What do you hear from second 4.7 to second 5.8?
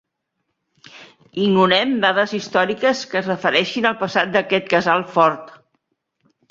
casal fort.